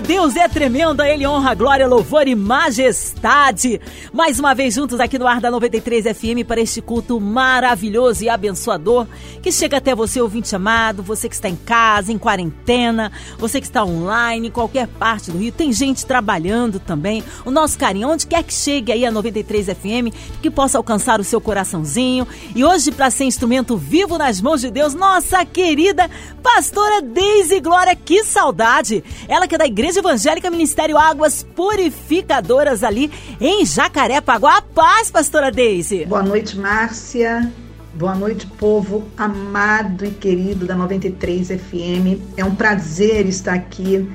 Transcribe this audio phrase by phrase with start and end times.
[0.00, 3.80] Deus é tremendo, a Ele honra, glória, louvor e majestade.
[4.12, 8.28] Mais uma vez juntos aqui no ar da 93 FM para este culto maravilhoso e
[8.28, 9.06] abençoador
[9.40, 13.66] que chega até você, ouvinte amado, você que está em casa, em quarentena, você que
[13.66, 15.52] está online, em qualquer parte do Rio.
[15.52, 17.22] Tem gente trabalhando também.
[17.44, 21.24] O nosso carinho, onde quer que chegue aí a 93 FM, que possa alcançar o
[21.24, 22.26] seu coraçãozinho.
[22.54, 26.10] E hoje, para ser instrumento vivo nas mãos de Deus, nossa querida
[26.42, 29.04] pastora Deise Glória, que saudade!
[29.28, 34.62] Ela que é da Igreja Evangélica Ministério Águas Purificadoras ali em Jacarepaguá.
[34.62, 36.06] Paz, pastora Deise.
[36.06, 37.52] Boa noite, Márcia.
[37.94, 42.20] Boa noite, povo amado e querido da 93 FM.
[42.36, 44.08] É um prazer estar aqui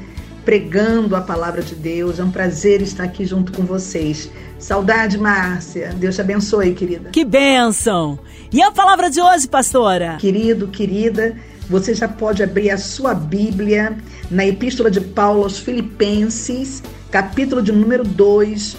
[0.44, 2.20] pregando a palavra de Deus.
[2.20, 4.30] É um prazer estar aqui junto com vocês.
[4.58, 5.94] Saudade, Márcia.
[5.96, 7.12] Deus te abençoe, querida.
[7.12, 8.20] Que bênção!
[8.52, 10.18] E a palavra de hoje, pastora?
[10.20, 11.38] Querido, querida,
[11.70, 13.96] você já pode abrir a sua Bíblia
[14.32, 18.76] na Epístola de Paulo aos Filipenses, capítulo de número 2,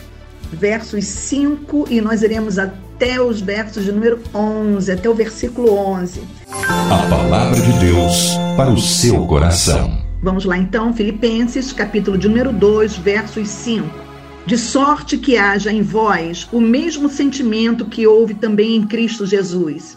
[0.53, 6.21] versos 5, e nós iremos até os versos de número 11, até o versículo 11.
[6.51, 10.03] A palavra de Deus para o seu coração.
[10.21, 13.89] Vamos lá então, Filipenses, capítulo de número 2, versos 5.
[14.45, 19.97] De sorte que haja em vós o mesmo sentimento que houve também em Cristo Jesus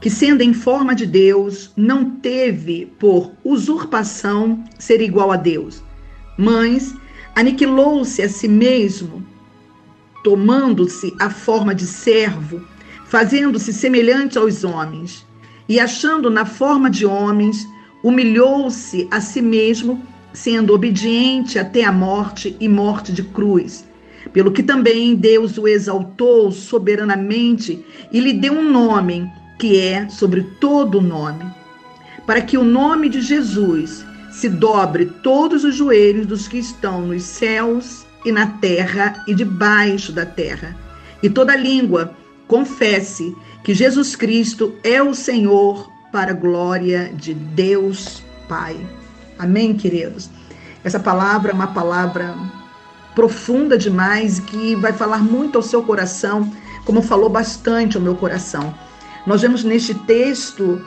[0.00, 5.82] que, sendo em forma de Deus, não teve por usurpação ser igual a Deus,
[6.38, 6.94] mas
[7.34, 9.24] aniquilou-se a si mesmo,
[10.22, 12.62] tomando-se a forma de servo,
[13.06, 15.24] fazendo-se semelhante aos homens,
[15.68, 17.66] e achando na forma de homens,
[18.02, 20.02] humilhou-se a si mesmo,
[20.32, 23.84] sendo obediente até a morte e morte de cruz.
[24.32, 30.42] Pelo que também Deus o exaltou soberanamente e lhe deu um nome que é sobre
[30.60, 31.44] todo o nome,
[32.26, 37.22] para que o nome de Jesus se dobre todos os joelhos dos que estão nos
[37.22, 40.76] céus e na terra e debaixo da terra,
[41.22, 42.14] e toda língua
[42.46, 48.76] confesse que Jesus Cristo é o Senhor para a glória de Deus Pai.
[49.38, 50.30] Amém, queridos?
[50.84, 52.34] Essa palavra é uma palavra
[53.14, 56.52] profunda demais que vai falar muito ao seu coração,
[56.84, 58.74] como falou bastante ao meu coração.
[59.26, 60.80] Nós vemos neste texto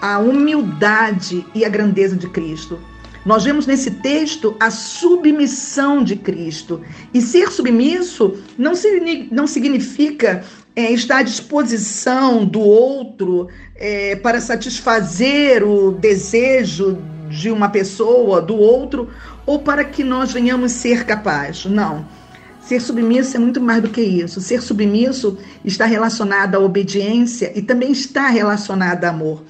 [0.00, 2.78] a humildade e a grandeza de Cristo.
[3.24, 6.80] Nós vemos nesse texto a submissão de Cristo.
[7.14, 8.72] E ser submisso não,
[9.30, 10.44] não significa
[10.74, 16.98] é, estar à disposição do outro é, para satisfazer o desejo
[17.28, 19.08] de uma pessoa, do outro,
[19.46, 21.66] ou para que nós venhamos ser capazes.
[21.66, 22.04] Não.
[22.62, 24.40] Ser submisso é muito mais do que isso.
[24.40, 29.42] Ser submisso está relacionado à obediência e também está relacionado a amor.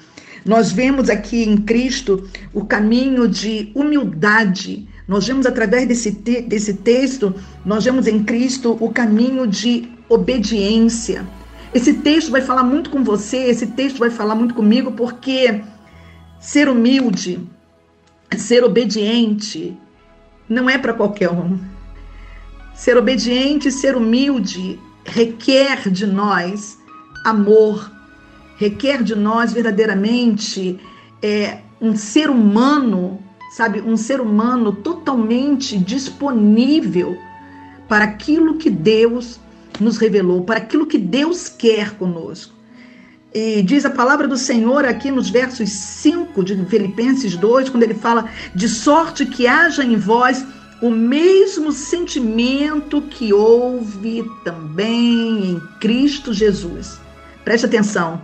[0.43, 4.87] Nós vemos aqui em Cristo o caminho de humildade.
[5.07, 11.25] Nós vemos através desse, te desse texto, nós vemos em Cristo o caminho de obediência.
[11.73, 15.61] Esse texto vai falar muito com você, esse texto vai falar muito comigo, porque
[16.39, 17.39] ser humilde,
[18.37, 19.77] ser obediente,
[20.47, 21.57] não é para qualquer um.
[22.75, 26.79] Ser obediente ser humilde requer de nós
[27.23, 27.91] amor,
[28.57, 30.79] requer de nós verdadeiramente
[31.21, 33.19] é, um ser humano,
[33.51, 37.17] sabe, um ser humano totalmente disponível
[37.87, 39.39] para aquilo que Deus
[39.79, 42.53] nos revelou, para aquilo que Deus quer conosco.
[43.33, 47.95] E diz a palavra do Senhor aqui nos versos 5 de Filipenses 2, quando ele
[47.95, 50.45] fala: de sorte que haja em vós
[50.83, 56.99] o mesmo sentimento que houve também em Cristo Jesus.
[57.45, 58.21] Preste atenção.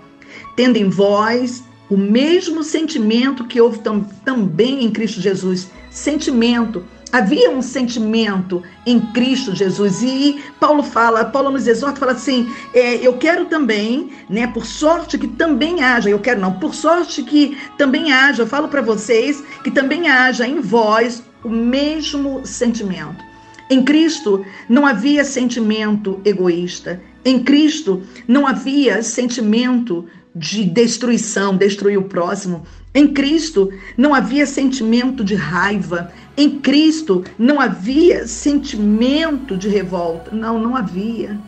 [0.57, 5.69] Tendo em vós o mesmo sentimento que houve tam também em Cristo Jesus.
[5.89, 6.83] Sentimento.
[7.13, 12.95] Havia um sentimento em Cristo Jesus e Paulo fala, Paulo nos exorta, fala assim: é,
[12.95, 17.57] eu quero também, né, por sorte que também haja, eu quero não, por sorte que
[17.77, 23.23] também haja, eu falo para vocês que também haja em vós o mesmo sentimento.
[23.69, 27.01] Em Cristo não havia sentimento egoísta.
[27.23, 30.05] Em Cristo não havia sentimento
[30.35, 32.65] de destruição, destruir o próximo.
[32.93, 36.11] Em Cristo não havia sentimento de raiva.
[36.35, 40.35] Em Cristo não havia sentimento de revolta.
[40.35, 41.39] Não, não havia.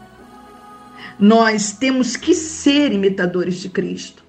[1.20, 4.24] Nós temos que ser imitadores de Cristo.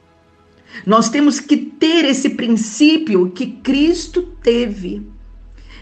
[0.86, 5.06] Nós temos que ter esse princípio que Cristo teve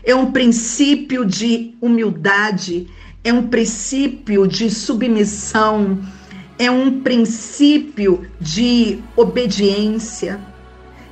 [0.05, 2.89] é um princípio de humildade,
[3.23, 5.99] é um princípio de submissão,
[6.59, 10.41] é um princípio de obediência.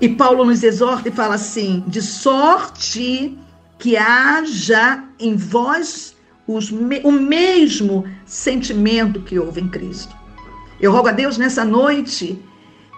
[0.01, 3.37] E Paulo nos exorta e fala assim: de sorte
[3.79, 10.17] que haja em vós os, o mesmo sentimento que houve em Cristo.
[10.81, 12.39] Eu rogo a Deus nessa noite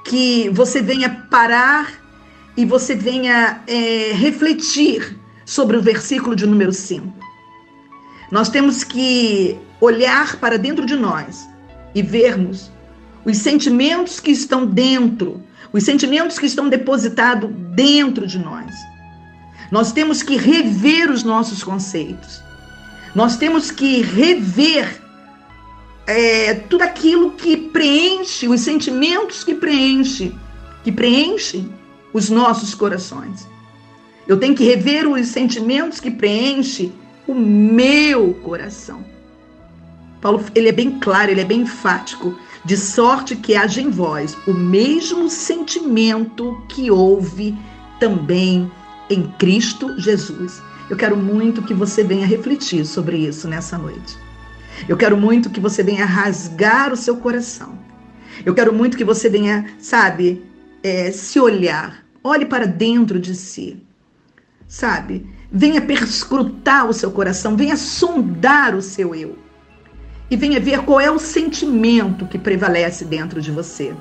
[0.05, 1.93] que você venha parar
[2.57, 5.20] e você venha é, refletir
[5.51, 7.13] sobre o versículo de número 5.
[8.31, 11.45] Nós temos que olhar para dentro de nós
[11.93, 12.71] e vermos
[13.25, 15.43] os sentimentos que estão dentro,
[15.73, 18.73] os sentimentos que estão depositados dentro de nós.
[19.73, 22.41] Nós temos que rever os nossos conceitos.
[23.13, 25.03] Nós temos que rever
[26.07, 30.33] é, tudo aquilo que preenche, os sentimentos que preenche,
[30.85, 31.69] que preenche
[32.13, 33.51] os nossos corações.
[34.31, 36.93] Eu tenho que rever os sentimentos que preenche
[37.27, 39.05] o meu coração.
[40.21, 44.39] Paulo, ele é bem claro, ele é bem enfático, de sorte que haja em vós
[44.47, 47.59] o mesmo sentimento que houve
[47.99, 48.71] também
[49.11, 50.63] em Cristo Jesus.
[50.89, 54.17] Eu quero muito que você venha refletir sobre isso nessa noite.
[54.89, 57.77] Eu quero muito que você venha rasgar o seu coração.
[58.47, 60.41] Eu quero muito que você venha, sabe,
[60.85, 62.05] é, se olhar.
[62.23, 63.90] Olhe para dentro de si
[64.71, 65.27] sabe?
[65.51, 69.37] Venha perscrutar o seu coração, venha sondar o seu eu.
[70.31, 73.93] E venha ver qual é o sentimento que prevalece dentro de você.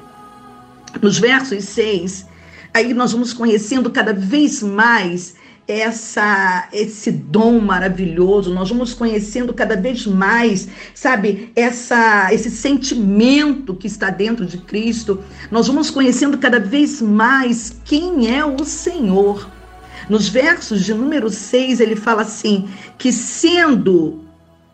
[1.01, 2.27] Nos versos 6,
[2.71, 5.36] aí nós vamos conhecendo cada vez mais
[5.68, 13.88] essa esse dom maravilhoso, nós vamos conhecendo cada vez mais, sabe, essa esse sentimento que
[13.88, 15.24] está dentro de Cristo.
[15.50, 19.59] Nós vamos conhecendo cada vez mais quem é o Senhor.
[20.10, 22.68] Nos versos de número 6, ele fala assim:
[22.98, 24.24] que sendo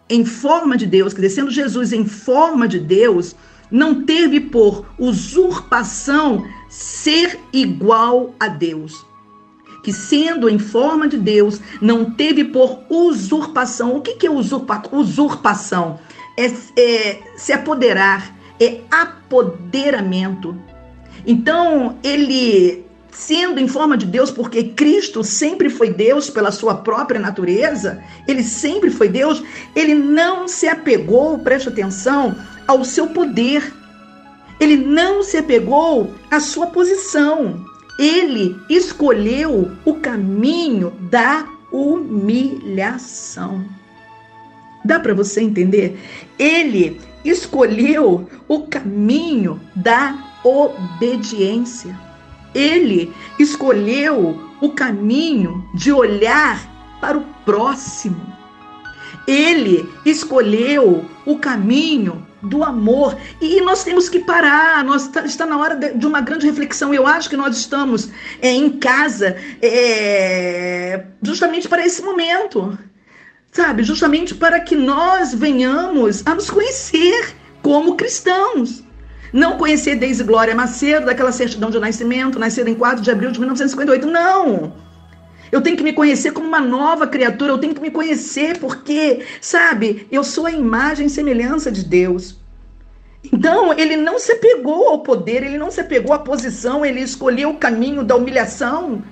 [0.09, 3.35] em forma de Deus, dizer, sendo Jesus em forma de Deus,
[3.69, 9.05] não teve por usurpação ser igual a Deus.
[9.83, 13.97] Que sendo em forma de Deus, não teve por usurpação.
[13.97, 15.99] O que, que é usurpa usurpação?
[16.37, 20.55] É, é se apoderar, é apoderamento.
[21.25, 27.19] Então, ele sendo em forma de Deus, porque Cristo sempre foi Deus pela sua própria
[27.19, 29.41] natureza, ele sempre foi Deus,
[29.75, 32.35] ele não se apegou, preste atenção,
[32.67, 33.73] ao seu poder.
[34.59, 37.65] Ele não se apegou à sua posição.
[37.97, 43.65] Ele escolheu o caminho da humilhação.
[44.83, 45.97] Dá para você entender?
[46.37, 52.04] Ele escolheu o caminho da obediência
[52.55, 58.33] ele escolheu o caminho de olhar para o próximo.
[59.27, 63.17] Ele escolheu o caminho do amor.
[63.41, 66.93] E nós temos que parar, nós tá, está na hora de, de, uma grande reflexão.
[66.93, 68.09] Eu acho que nós estamos
[68.41, 72.77] é, em casa é, justamente para esse momento.
[73.51, 73.83] Sabe?
[73.83, 78.83] Justamente para que nós venhamos a nos conhecer como cristãos.
[79.35, 83.39] Não conhecer Deise Glória Macedo, daquela certidão de nascimento, nascida em 4 de abril de
[83.39, 84.07] 1958.
[84.07, 84.71] Não!
[85.51, 89.25] Eu tenho que me conhecer como uma nova criatura, eu tenho que me conhecer porque,
[89.41, 92.37] sabe, eu sou a imagem e semelhança de Deus.
[93.25, 97.49] Então, ele não se apegou ao poder, ele não se apegou à posição, ele escolheu
[97.49, 99.03] o caminho da humilhação.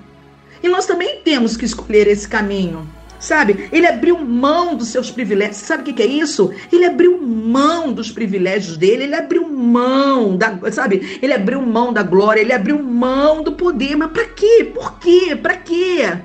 [0.62, 2.88] E nós também temos que escolher esse caminho.
[3.18, 3.68] Sabe?
[3.72, 5.56] Ele abriu mão dos seus privilégios.
[5.58, 6.52] Sabe o que, que é isso?
[6.70, 11.18] Ele abriu mão dos privilégios dele, ele abriu mão da, sabe?
[11.22, 13.96] Ele abriu mão da glória, ele abriu mão do poder.
[13.96, 14.70] Mas para quê?
[14.74, 15.38] Por quê?
[15.40, 16.18] Para quê?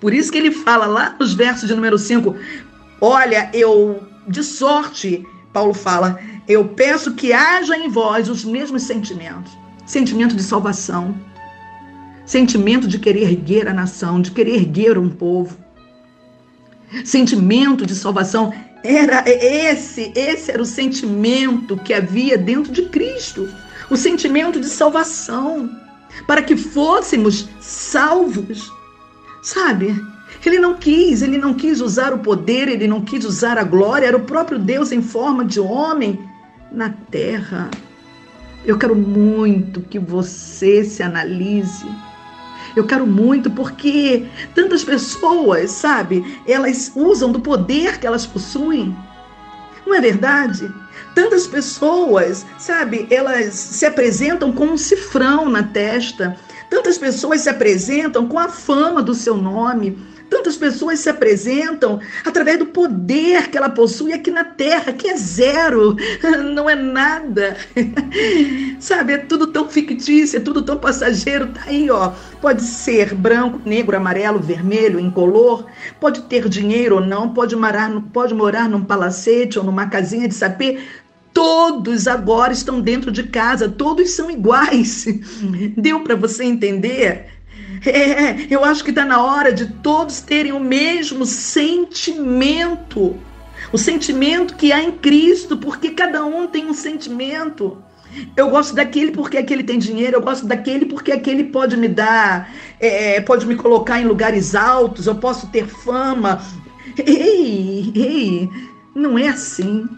[0.00, 2.34] Por isso que ele fala lá nos versos de número 5:
[3.00, 6.18] Olha, eu de sorte, Paulo fala,
[6.48, 9.52] eu peço que haja em vós os mesmos sentimentos.
[9.86, 11.14] Sentimento de salvação,
[12.24, 15.63] sentimento de querer erguer a nação, de querer erguer um povo
[17.04, 18.52] sentimento de salvação.
[18.82, 23.48] Era esse, esse era o sentimento que havia dentro de Cristo,
[23.90, 25.70] o sentimento de salvação,
[26.26, 28.70] para que fôssemos salvos.
[29.42, 29.94] Sabe?
[30.44, 34.06] Ele não quis, ele não quis usar o poder, ele não quis usar a glória,
[34.06, 36.18] era o próprio Deus em forma de homem
[36.70, 37.70] na terra.
[38.66, 41.86] Eu quero muito que você se analise
[42.76, 48.96] eu quero muito porque tantas pessoas, sabe, elas usam do poder que elas possuem.
[49.86, 50.70] Não é verdade?
[51.14, 56.36] Tantas pessoas, sabe, elas se apresentam com um cifrão na testa.
[56.68, 59.96] Tantas pessoas se apresentam com a fama do seu nome.
[60.34, 65.16] Tantas pessoas se apresentam através do poder que ela possui aqui na terra, que é
[65.16, 65.96] zero,
[66.52, 67.56] não é nada.
[68.80, 71.46] Sabe, é tudo tão fictício, é tudo tão passageiro.
[71.52, 72.10] Tá aí, ó.
[72.40, 75.66] Pode ser branco, negro, amarelo, vermelho, incolor,
[76.00, 80.34] pode ter dinheiro ou não, pode morar, pode morar num palacete ou numa casinha de
[80.34, 80.80] sapê.
[81.32, 85.06] Todos agora estão dentro de casa, todos são iguais.
[85.78, 87.28] Deu para você entender?
[87.84, 93.16] É, eu acho que está na hora de todos terem o mesmo sentimento.
[93.72, 97.78] O sentimento que há em Cristo, porque cada um tem um sentimento.
[98.36, 102.52] Eu gosto daquele porque aquele tem dinheiro, eu gosto daquele porque aquele pode me dar,
[102.78, 106.40] é, pode me colocar em lugares altos, eu posso ter fama.
[106.96, 108.50] Ei, ei,
[108.94, 109.88] não é assim.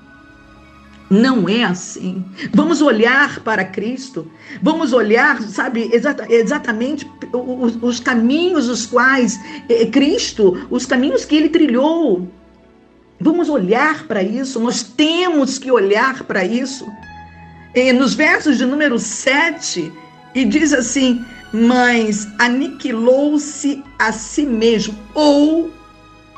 [1.08, 2.25] Não é assim.
[2.52, 4.28] Vamos olhar para Cristo,
[4.60, 11.36] vamos olhar, sabe, exata, exatamente os, os, caminhos os quais eh, Cristo, os caminhos que
[11.36, 12.28] ele trilhou.
[13.20, 16.86] Vamos olhar para isso, nós temos que olhar para isso.
[17.75, 19.92] E nos versos de número 7,
[20.34, 25.70] e diz assim: Mas aniquilou-se a si mesmo, ou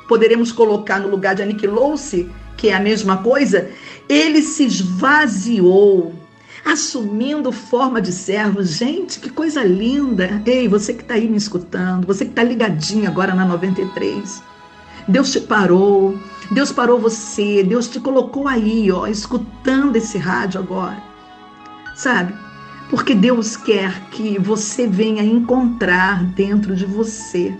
[0.08, 3.70] poderemos colocar no lugar de aniquilou-se, que é a mesma coisa,
[4.08, 6.14] ele se esvaziou,
[6.64, 8.62] assumindo forma de servo.
[8.62, 10.42] Gente, que coisa linda!
[10.46, 14.42] Ei, você que está aí me escutando, você que está ligadinho agora na 93.
[15.06, 16.18] Deus te parou,
[16.50, 21.02] Deus parou você, Deus te colocou aí, ó, escutando esse rádio agora.
[21.94, 22.34] Sabe?
[22.90, 27.54] Porque Deus quer que você venha encontrar dentro de você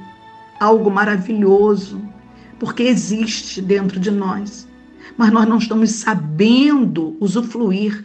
[0.58, 2.00] algo maravilhoso,
[2.58, 4.67] porque existe dentro de nós
[5.16, 8.02] mas nós não estamos sabendo usufruir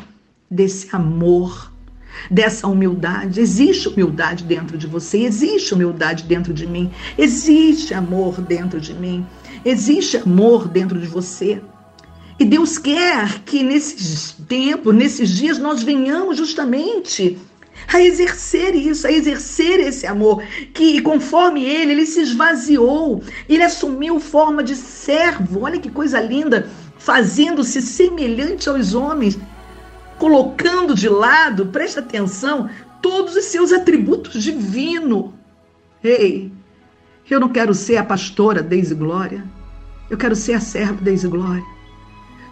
[0.50, 1.72] desse amor,
[2.30, 3.40] dessa humildade.
[3.40, 9.26] Existe humildade dentro de você, existe humildade dentro de mim, existe amor dentro de mim,
[9.66, 11.62] existe amor dentro de você.
[12.40, 17.38] E Deus quer que nesses tempos, nesses dias, nós venhamos justamente
[17.88, 20.44] a exercer isso, a exercer esse amor,
[20.74, 25.62] que conforme ele, ele se esvaziou, ele assumiu forma de servo.
[25.62, 26.70] Olha que coisa linda
[27.04, 29.38] fazendo-se semelhante aos homens,
[30.18, 32.70] colocando de lado, presta atenção,
[33.02, 35.32] todos os seus atributos divinos.
[36.02, 36.50] Ei,
[37.30, 39.44] eu não quero ser a pastora Deise Glória,
[40.10, 41.64] eu quero ser a serva Deise Glória.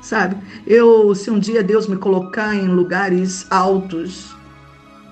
[0.01, 0.35] Sabe,
[0.67, 4.35] eu, se um dia Deus me colocar em lugares altos,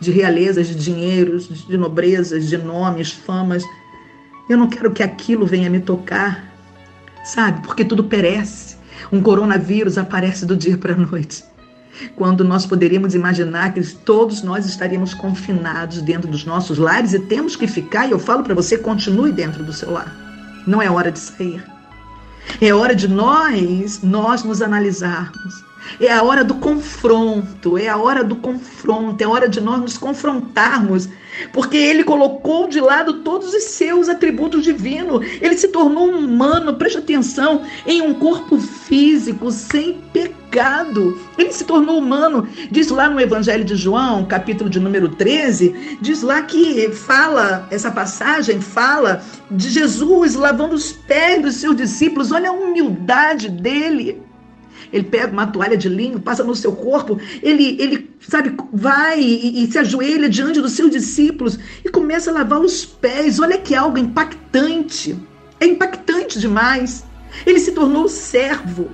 [0.01, 3.63] de realezas, de dinheiros, de nobrezas, de nomes, famas,
[4.49, 6.51] eu não quero que aquilo venha me tocar,
[7.23, 7.61] sabe?
[7.61, 8.78] Porque tudo perece.
[9.11, 11.43] Um coronavírus aparece do dia para a noite.
[12.15, 17.55] Quando nós poderíamos imaginar que todos nós estaríamos confinados dentro dos nossos lares e temos
[17.55, 20.15] que ficar, e eu falo para você, continue dentro do seu lar.
[20.65, 21.63] Não é hora de sair.
[22.61, 25.68] É hora de nós, nós nos analisarmos.
[25.99, 29.79] É a hora do confronto, é a hora do confronto, é a hora de nós
[29.81, 31.09] nos confrontarmos
[31.53, 35.25] porque ele colocou de lado todos os seus atributos divinos.
[35.41, 41.19] Ele se tornou um humano, preste atenção, em um corpo físico sem pecado.
[41.37, 42.47] Ele se tornou humano.
[42.71, 47.91] Diz lá no Evangelho de João, capítulo de número 13, diz lá que fala, essa
[47.91, 52.31] passagem fala de Jesus lavando os pés dos seus discípulos.
[52.31, 54.28] Olha a humildade dele
[54.91, 59.63] ele pega uma toalha de linho, passa no seu corpo, ele, ele sabe, vai e,
[59.63, 63.39] e se ajoelha diante dos seus discípulos e começa a lavar os pés.
[63.39, 65.17] Olha que algo impactante.
[65.59, 67.05] É impactante demais.
[67.45, 68.89] Ele se tornou servo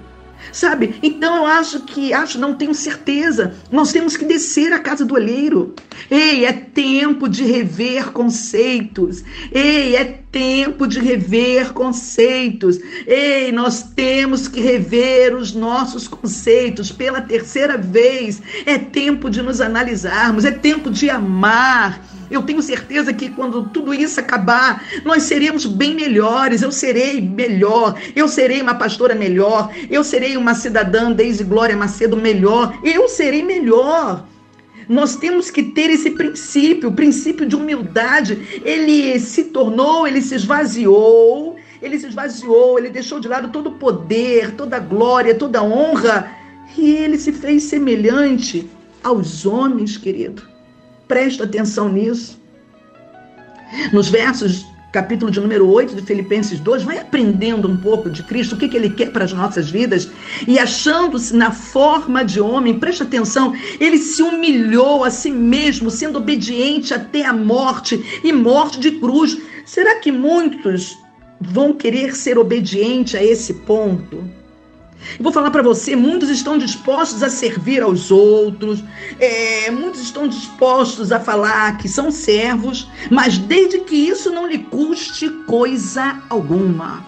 [0.56, 0.96] sabe?
[1.04, 5.14] Então eu acho que, acho, não tenho certeza, nós temos que descer à casa do
[5.14, 5.76] olheiro.
[6.10, 9.24] Ei, é tempo de rever conceitos.
[9.52, 12.80] Ei, é tempo de rever conceitos.
[13.06, 18.42] Ei, nós temos que rever os nossos conceitos pela terceira vez.
[18.66, 22.02] É tempo de nos analisarmos, é tempo de amar.
[22.30, 26.62] Eu tenho certeza que quando tudo isso acabar, nós seremos bem melhores.
[26.62, 28.00] Eu serei melhor.
[28.16, 29.72] Eu serei uma pastora melhor.
[29.90, 32.78] Eu serei uma cidadã Deise Glória Macedo melhor.
[32.84, 34.26] Eu serei melhor.
[34.88, 38.62] Nós temos que ter esse princípio, o princípio de humildade.
[38.64, 43.74] Ele se tornou, ele se esvaziou, ele se esvaziou, ele deixou de lado todo o
[43.74, 46.32] poder, toda a glória, toda a honra,
[46.78, 48.70] e ele se fez semelhante
[49.04, 50.55] aos homens, querido.
[51.08, 52.40] Presta atenção nisso.
[53.92, 58.56] Nos versos, capítulo de número 8 de Filipenses 2, vai aprendendo um pouco de Cristo,
[58.56, 60.10] o que, que ele quer para as nossas vidas,
[60.48, 66.20] e achando-se na forma de homem, presta atenção, ele se humilhou a si mesmo, sendo
[66.20, 69.38] obediente até a morte e morte de cruz.
[69.66, 70.98] Será que muitos
[71.40, 74.24] vão querer ser obedientes a esse ponto.
[75.18, 78.84] Eu vou falar para você: muitos estão dispostos a servir aos outros,
[79.20, 84.60] é, muitos estão dispostos a falar que são servos, mas desde que isso não lhe
[84.60, 87.06] custe coisa alguma.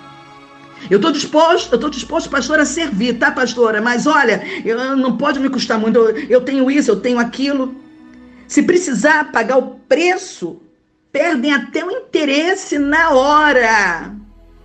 [0.90, 3.82] Eu estou disposto, eu estou disposto, pastor, a servir, tá, pastora?
[3.82, 5.98] Mas olha, eu, não pode me custar muito.
[5.98, 7.76] Eu, eu tenho isso, eu tenho aquilo.
[8.48, 10.62] Se precisar pagar o preço,
[11.12, 14.16] perdem até o interesse na hora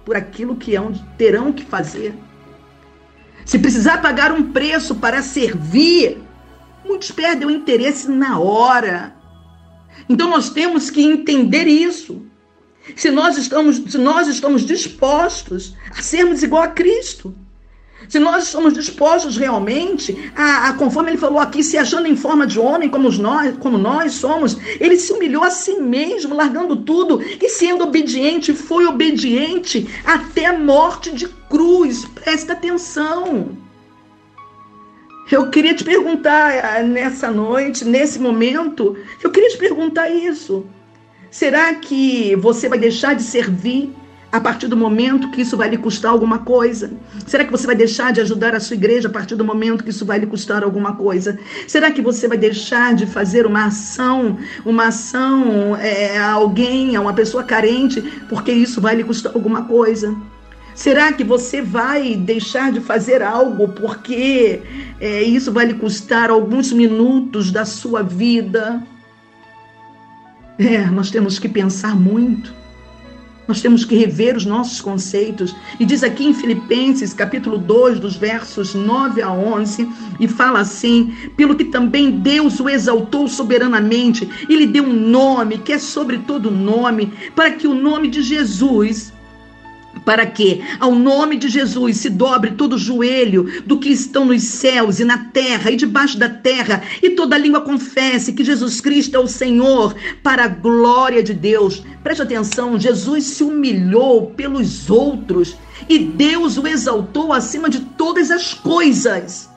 [0.05, 0.81] por aquilo que é
[1.17, 2.15] terão que fazer.
[3.45, 6.19] Se precisar pagar um preço para servir,
[6.85, 9.15] muitos perdem o interesse na hora.
[10.09, 12.23] Então nós temos que entender isso.
[12.97, 17.35] Se nós estamos, se nós estamos dispostos a sermos igual a Cristo,
[18.09, 22.47] se nós estamos dispostos realmente a, a, conforme ele falou aqui, se achando em forma
[22.47, 27.23] de homem, como nós, como nós somos, ele se humilhou a si mesmo, largando tudo
[27.23, 32.05] e sendo obediente, foi obediente até a morte de cruz.
[32.05, 33.57] Presta atenção.
[35.31, 40.67] Eu queria te perguntar eh, nessa noite, nesse momento, eu queria te perguntar isso.
[41.31, 43.95] Será que você vai deixar de servir
[44.33, 46.91] a partir do momento que isso vai lhe custar alguma coisa?
[47.27, 49.91] Será que você vai deixar de ajudar a sua igreja a partir do momento que
[49.91, 51.39] isso vai lhe custar alguma coisa?
[51.69, 57.01] Será que você vai deixar de fazer uma ação, uma ação é, a alguém, a
[57.03, 60.17] uma pessoa carente, porque isso vai lhe custar alguma coisa?
[60.75, 64.63] Será que você vai deixar de fazer algo porque
[64.99, 68.83] é, isso vai lhe custar alguns minutos da sua vida?
[70.59, 72.62] É, nós temos que pensar muito.
[73.47, 75.55] Nós temos que rever os nossos conceitos.
[75.79, 79.89] E diz aqui em Filipenses, capítulo 2, dos versos 9 a 11,
[80.21, 85.59] e fala assim: pelo que também Deus o exaltou soberanamente e lhe deu um nome
[85.59, 89.13] que é sobre todo nome, para que o nome de Jesus
[90.05, 94.43] para que ao nome de Jesus se dobre todo o joelho do que estão nos
[94.43, 99.17] céus e na terra e debaixo da terra, e toda língua confesse que Jesus Cristo
[99.17, 101.83] é o Senhor, para a glória de Deus.
[102.03, 105.57] Preste atenção, Jesus se humilhou pelos outros
[105.89, 109.52] e Deus o exaltou acima de todas as coisas.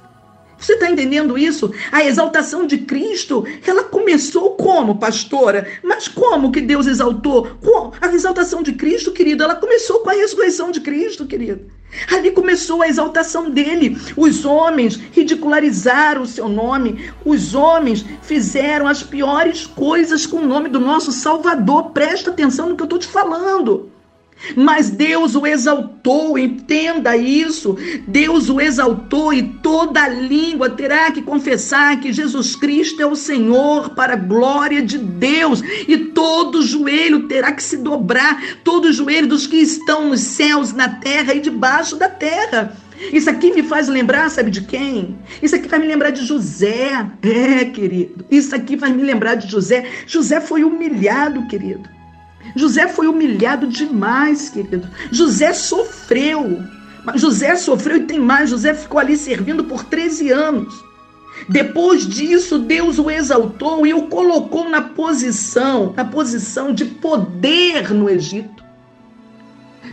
[0.66, 1.72] Você está entendendo isso?
[1.92, 5.68] A exaltação de Cristo, ela começou como, pastora?
[5.84, 7.52] Mas como que Deus exaltou?
[8.02, 11.68] A exaltação de Cristo, querido, ela começou com a ressurreição de Cristo, querido.
[12.12, 13.96] Ali começou a exaltação dele.
[14.18, 17.12] Os homens ridicularizaram o seu nome.
[17.24, 21.92] Os homens fizeram as piores coisas com o nome do nosso Salvador.
[21.92, 23.92] Presta atenção no que eu estou te falando.
[24.56, 27.78] Mas Deus o exaltou, entenda isso.
[28.08, 33.92] Deus o exaltou e toda língua terá que confessar que Jesus Cristo é o Senhor
[33.92, 35.62] para a glória de Deus.
[35.88, 40.90] E todo joelho terá que se dobrar, todo joelho dos que estão nos céus, na
[40.90, 42.76] terra e debaixo da terra.
[43.12, 45.18] Isso aqui me faz lembrar, sabe de quem?
[45.42, 47.06] Isso aqui faz me lembrar de José.
[47.22, 48.26] É, querido.
[48.32, 49.86] Isso aqui faz me lembrar de José.
[50.08, 51.95] José foi humilhado, querido.
[52.56, 54.88] José foi humilhado demais, querido.
[55.12, 56.64] José sofreu.
[57.16, 58.50] José sofreu e tem mais.
[58.50, 60.74] José ficou ali servindo por 13 anos.
[61.50, 68.10] Depois disso, Deus o exaltou e o colocou na posição, na posição de poder no
[68.10, 68.64] Egito.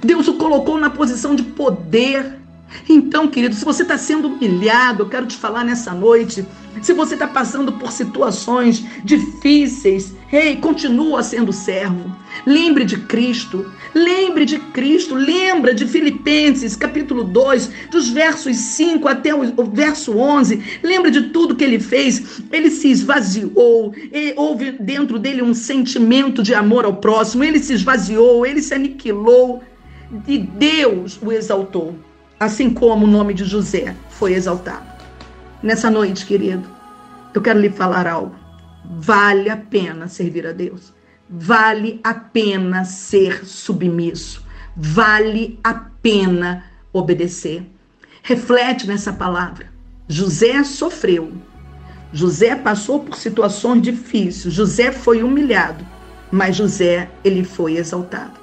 [0.00, 2.41] Deus o colocou na posição de poder.
[2.88, 6.44] Então, querido, se você está sendo humilhado, eu quero te falar nessa noite.
[6.80, 12.10] Se você está passando por situações difíceis, ei, continua sendo servo.
[12.46, 13.70] Lembre de Cristo.
[13.94, 15.14] Lembre de Cristo.
[15.14, 20.80] Lembra de Filipenses, capítulo 2, dos versos 5 até o verso 11.
[20.82, 22.40] Lembra de tudo que ele fez.
[22.50, 23.94] Ele se esvaziou.
[24.36, 27.44] houve dentro dele um sentimento de amor ao próximo.
[27.44, 29.62] Ele se esvaziou, ele se aniquilou.
[30.26, 31.94] E Deus o exaltou
[32.42, 34.84] assim como o nome de José foi exaltado.
[35.62, 36.68] Nessa noite, querido,
[37.32, 38.34] eu quero lhe falar algo.
[38.84, 40.92] Vale a pena servir a Deus.
[41.30, 44.44] Vale a pena ser submisso.
[44.76, 47.64] Vale a pena obedecer.
[48.24, 49.66] Reflete nessa palavra.
[50.08, 51.32] José sofreu.
[52.12, 54.52] José passou por situações difíceis.
[54.52, 55.86] José foi humilhado,
[56.28, 58.40] mas José ele foi exaltado.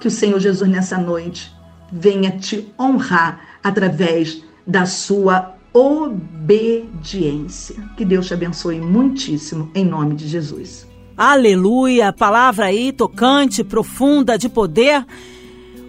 [0.00, 1.53] Que o Senhor Jesus nessa noite
[1.94, 7.76] venha te honrar através da sua obediência.
[7.96, 10.86] Que Deus te abençoe muitíssimo, em nome de Jesus.
[11.16, 12.12] Aleluia!
[12.12, 15.06] Palavra aí tocante, profunda, de poder.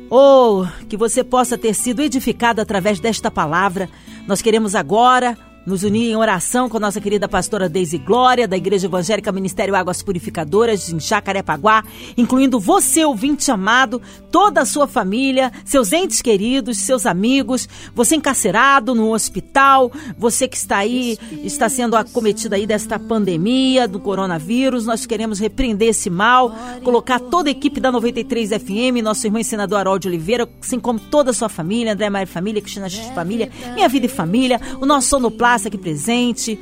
[0.07, 3.89] Oh, que você possa ter sido edificado através desta palavra.
[4.27, 5.35] Nós queremos agora
[5.65, 9.75] nos unir em oração com a nossa querida pastora Deise Glória, da Igreja Evangélica Ministério
[9.75, 11.83] Águas Purificadoras, em Jacarepaguá,
[12.15, 14.01] incluindo você, ouvinte amado,
[14.31, 20.57] toda a sua família, seus entes queridos, seus amigos, você encarcerado no hospital, você que
[20.57, 26.53] está aí, está sendo acometido aí desta pandemia, do coronavírus, nós queremos repreender esse mal,
[26.83, 31.31] colocar toda a equipe da 93 FM, nosso irmão senador Harold Oliveira, assim como toda
[31.31, 35.15] a sua família, André Maia Família, Cristina X Família, Minha Vida e Família, o nosso
[35.55, 36.59] sonoplasta aqui presente,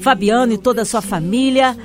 [0.00, 1.76] Fabiano e toda a sua família.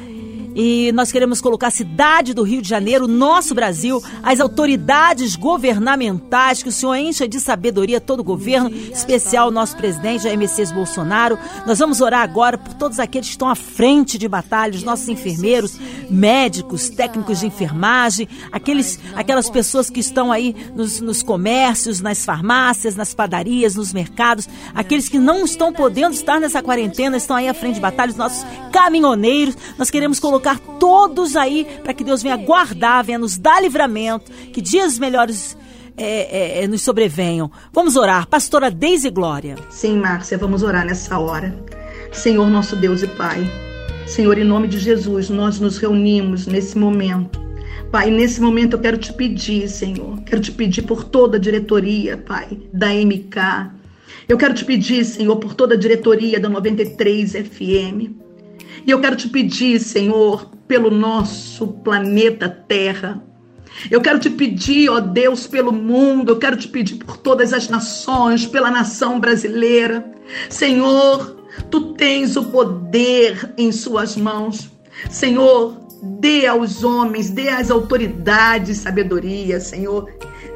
[0.56, 6.62] E nós queremos colocar a cidade do Rio de Janeiro, nosso Brasil, as autoridades governamentais,
[6.62, 10.72] que o Senhor encha de sabedoria todo o governo, especial o nosso presidente Jair Messias
[10.72, 11.38] Bolsonaro.
[11.66, 15.08] Nós vamos orar agora por todos aqueles que estão à frente de batalha, os nossos
[15.08, 15.78] enfermeiros,
[16.10, 22.96] médicos, técnicos de enfermagem, aqueles, aquelas pessoas que estão aí nos, nos comércios, nas farmácias,
[22.96, 27.54] nas padarias, nos mercados, aqueles que não estão podendo estar nessa quarentena, estão aí à
[27.54, 29.56] frente de batalha, os nossos caminhoneiros.
[29.78, 34.32] Nós queremos colocar colocar todos aí para que Deus venha guardar, venha nos dar livramento,
[34.52, 35.56] que dias melhores
[35.96, 37.52] é, é, é, nos sobrevenham.
[37.72, 38.28] Vamos orar.
[38.28, 39.56] Pastora Deise Glória.
[39.70, 41.56] Sim, Márcia, vamos orar nessa hora.
[42.12, 43.48] Senhor, nosso Deus e Pai.
[44.08, 47.40] Senhor, em nome de Jesus, nós nos reunimos nesse momento.
[47.92, 52.18] Pai, nesse momento eu quero te pedir, Senhor, quero te pedir por toda a diretoria,
[52.18, 53.72] Pai, da MK.
[54.28, 58.21] Eu quero te pedir, Senhor, por toda a diretoria da 93 FM.
[58.86, 63.24] E eu quero te pedir, Senhor, pelo nosso planeta Terra.
[63.90, 67.70] Eu quero te pedir, ó Deus, pelo mundo, eu quero te pedir por todas as
[67.70, 70.12] nações, pela nação brasileira.
[70.50, 74.70] Senhor, tu tens o poder em suas mãos.
[75.10, 80.10] Senhor, dê aos homens, dê às autoridades sabedoria, Senhor.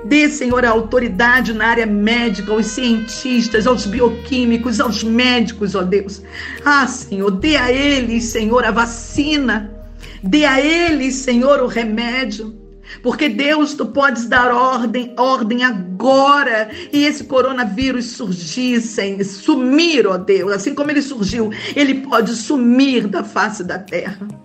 [0.06, 6.22] Dê, Senhor, a autoridade na área médica, aos cientistas, aos bioquímicos, aos médicos, ó Deus.
[6.64, 9.72] Ah, Senhor, dê a eles, Senhor, a vacina.
[10.22, 12.56] Dê a eles, Senhor, o remédio.
[13.02, 20.18] Porque Deus, tu podes dar ordem, ordem agora, e esse coronavírus surgir, sem sumir, ó
[20.18, 24.45] Deus, assim como ele surgiu, ele pode sumir da face da terra.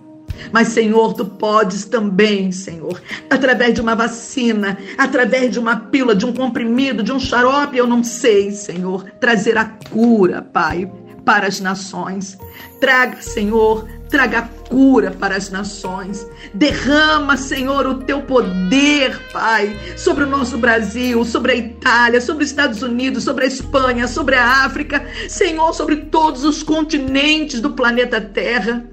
[0.51, 6.25] Mas, Senhor, tu podes também, Senhor, através de uma vacina, através de uma pílula, de
[6.25, 10.91] um comprimido, de um xarope, eu não sei, Senhor, trazer a cura, Pai,
[11.25, 12.37] para as nações.
[12.79, 16.27] Traga, Senhor, traga cura para as nações.
[16.53, 22.49] Derrama, Senhor, o teu poder, Pai, sobre o nosso Brasil, sobre a Itália, sobre os
[22.49, 28.19] Estados Unidos, sobre a Espanha, sobre a África, Senhor, sobre todos os continentes do planeta
[28.19, 28.90] Terra.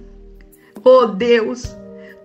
[0.85, 1.77] Oh Deus,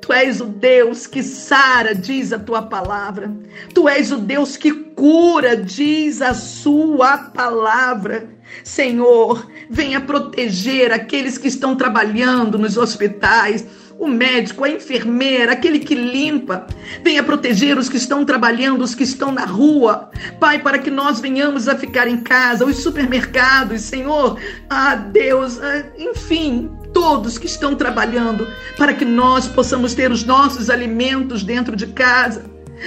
[0.04, 3.32] Tu és o Deus que sara, diz a tua palavra.
[3.74, 8.28] Tu és o Deus que cura, diz a sua palavra.
[8.66, 13.66] Senhor, venha proteger aqueles que estão trabalhando nos hospitais,
[13.98, 16.68] o médico, a enfermeira, aquele que limpa.
[17.02, 20.12] Venha proteger os que estão trabalhando, os que estão na rua.
[20.38, 24.38] Pai, para que nós venhamos a ficar em casa, os supermercados, Senhor.
[24.70, 26.70] Ah, Deus, ah, enfim,
[27.04, 32.46] todos que estão trabalhando para que nós possamos ter os nossos alimentos dentro de casa,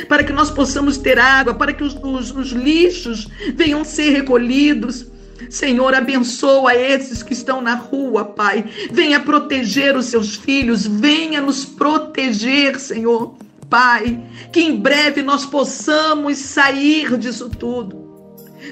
[0.09, 5.07] para que nós possamos ter água, para que os, os, os lixos venham ser recolhidos.
[5.51, 8.65] Senhor, abençoa esses que estão na rua, Pai.
[8.91, 13.37] Venha proteger os seus filhos, venha nos proteger, Senhor.
[13.69, 14.19] Pai,
[14.51, 18.07] que em breve nós possamos sair disso tudo.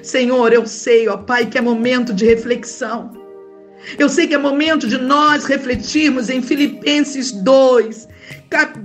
[0.03, 3.24] Senhor, eu sei, ó Pai, que é momento de reflexão.
[3.99, 8.09] Eu sei que é momento de nós refletirmos em Filipenses 2,
[8.49, 8.79] cap...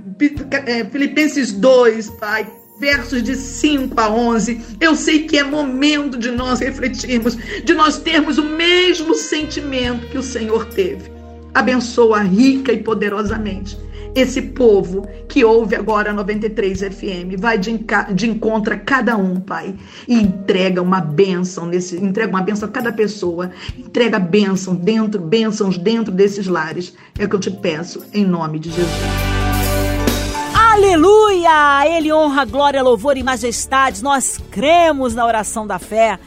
[0.66, 2.46] É, Filipenses 2, Pai,
[2.78, 4.60] versos de 5 a 11.
[4.80, 10.18] Eu sei que é momento de nós refletirmos, de nós termos o mesmo sentimento que
[10.18, 11.10] o Senhor teve.
[11.52, 13.76] Abençoa rica e poderosamente
[14.14, 17.78] esse povo que ouve agora 93 FM, vai de,
[18.14, 19.74] de encontro a cada um, Pai,
[20.08, 25.78] e entrega uma bênção nesse, entrega uma bênção a cada pessoa, entrega bênção dentro, bênçãos
[25.78, 26.94] dentro desses lares.
[27.18, 29.40] É o que eu te peço, em nome de Jesus.
[30.54, 31.86] Aleluia!
[31.86, 34.02] Ele honra, glória, louvor e majestade.
[34.02, 36.18] Nós cremos na oração da fé.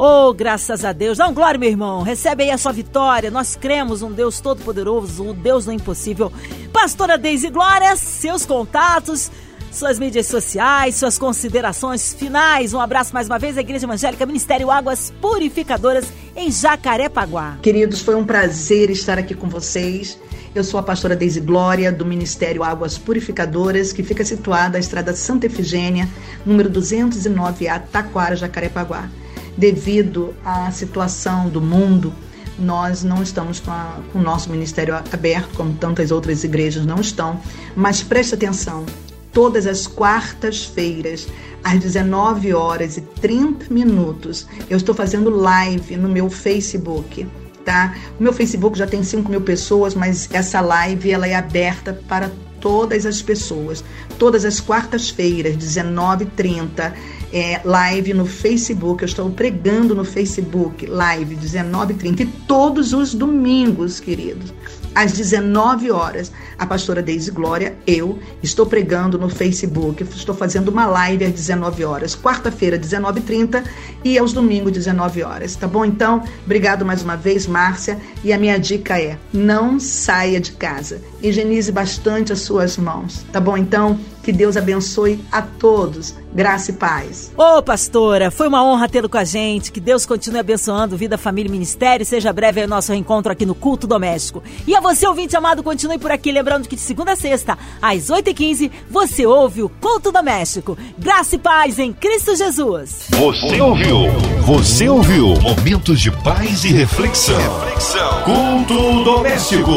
[0.00, 1.18] Oh, graças a Deus.
[1.18, 2.02] Dá um glória, meu irmão.
[2.02, 3.32] Recebe aí a sua vitória.
[3.32, 6.32] Nós cremos um Deus todo-poderoso, um Deus do impossível.
[6.72, 9.28] Pastora Deise Glória, seus contatos,
[9.72, 12.72] suas mídias sociais, suas considerações finais.
[12.72, 16.06] Um abraço mais uma vez à Igreja Evangélica Ministério Águas Purificadoras
[16.36, 17.58] em Jacarepaguá.
[17.60, 20.16] Queridos, foi um prazer estar aqui com vocês.
[20.54, 25.12] Eu sou a pastora Deise Glória, do Ministério Águas Purificadoras, que fica situada à Estrada
[25.12, 26.08] Santa Efigênia,
[26.46, 29.10] número 209A, Taquara, Jacarepaguá
[29.58, 32.12] devido à situação do mundo,
[32.58, 37.00] nós não estamos com, a, com o nosso ministério aberto, como tantas outras igrejas não
[37.00, 37.40] estão,
[37.76, 38.86] mas preste atenção,
[39.32, 41.26] todas as quartas-feiras,
[41.62, 47.26] às 19 horas e 30 minutos, eu estou fazendo live no meu Facebook.
[47.64, 47.94] Tá?
[48.18, 52.30] O meu Facebook já tem 5 mil pessoas, mas essa live ela é aberta para
[52.60, 53.84] todas as pessoas.
[54.18, 56.94] Todas as quartas-feiras, 19h30,
[57.32, 59.02] é, live no Facebook.
[59.02, 62.20] Eu estou pregando no Facebook, live 19h30.
[62.20, 64.52] E todos os domingos, queridos,
[64.94, 66.32] às 19 horas.
[66.58, 71.84] A pastora Deise Glória, eu, estou pregando no Facebook, estou fazendo uma live às 19
[71.84, 73.62] horas, quarta-feira, 19h30
[74.02, 75.84] e aos domingos, 19 horas, tá bom?
[75.84, 81.00] Então, obrigado mais uma vez, Márcia, e a minha dica é: não saia de casa,
[81.22, 83.56] higienize bastante as suas mãos, tá bom?
[83.56, 86.14] Então, que Deus abençoe a todos.
[86.32, 87.32] Graça e paz.
[87.36, 89.72] Ô, pastora, foi uma honra tê-lo com a gente.
[89.72, 92.04] Que Deus continue abençoando vida, família e ministério.
[92.04, 94.42] Seja breve o nosso reencontro aqui no Culto Doméstico.
[94.66, 96.30] E a você, ouvinte amado, continue por aqui.
[96.30, 100.76] Lembrando que de segunda a sexta, às 8h15, você ouve o Culto Doméstico.
[100.98, 103.08] Graça e paz em Cristo Jesus.
[103.10, 104.10] Você ouviu?
[104.42, 105.28] Você ouviu?
[105.40, 107.38] Momentos de paz e reflexão.
[107.38, 108.22] reflexão.
[108.24, 109.72] Culto Doméstico.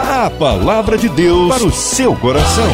[0.00, 2.70] A palavra de Deus para o seu coração.